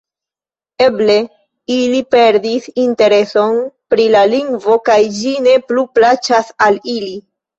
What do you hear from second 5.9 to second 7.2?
plaĉas al ili.